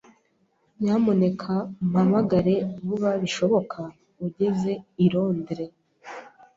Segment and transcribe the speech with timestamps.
[0.81, 2.55] Nyamuneka umpamagare
[2.85, 3.79] vuba bishoboka
[4.25, 4.71] ugeze
[5.03, 5.73] i Londres.